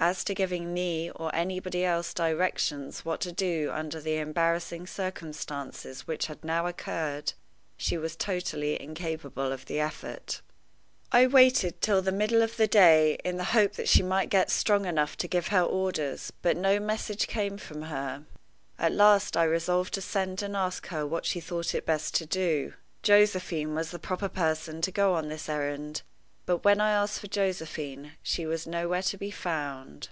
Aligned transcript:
As 0.00 0.22
to 0.24 0.34
giving 0.34 0.74
me 0.74 1.10
or 1.12 1.34
anybody 1.34 1.82
else 1.82 2.12
directions 2.12 3.06
what 3.06 3.22
to 3.22 3.32
do 3.32 3.70
under 3.72 3.98
the 3.98 4.18
embarrassing 4.18 4.86
circumstances 4.86 6.06
which 6.06 6.26
had 6.26 6.44
now 6.44 6.66
occurred, 6.66 7.32
she 7.78 7.96
was 7.96 8.14
totally 8.14 8.78
incapable 8.78 9.50
of 9.50 9.64
the 9.64 9.80
effort. 9.80 10.42
I 11.10 11.26
waited 11.26 11.80
till 11.80 12.02
the 12.02 12.12
middle 12.12 12.42
of 12.42 12.58
the 12.58 12.66
day, 12.66 13.16
in 13.24 13.38
the 13.38 13.44
hope 13.54 13.76
that 13.76 13.88
she 13.88 14.02
might 14.02 14.28
get 14.28 14.50
strong 14.50 14.84
enough 14.84 15.16
to 15.16 15.26
give 15.28 15.46
her 15.48 15.62
orders; 15.62 16.30
but 16.42 16.58
no 16.58 16.78
message 16.78 17.26
came 17.26 17.56
from 17.56 17.80
her. 17.82 18.26
At 18.78 18.92
last 18.92 19.38
I 19.38 19.44
resolved 19.44 19.94
to 19.94 20.02
send 20.02 20.42
and 20.42 20.54
ask 20.54 20.88
her 20.88 21.06
what 21.06 21.24
she 21.24 21.40
thought 21.40 21.74
it 21.74 21.86
best 21.86 22.14
to 22.16 22.26
do. 22.26 22.74
Josephine 23.02 23.74
was 23.74 23.90
the 23.90 23.98
proper 23.98 24.28
person 24.28 24.82
to 24.82 24.92
go 24.92 25.14
on 25.14 25.30
this 25.30 25.48
errand; 25.48 26.02
but 26.46 26.62
when 26.62 26.78
I 26.78 26.90
asked 26.90 27.20
for 27.20 27.26
Josephine, 27.26 28.12
she 28.22 28.44
was 28.44 28.66
nowhere 28.66 29.00
to 29.04 29.16
be 29.16 29.30
found. 29.30 30.10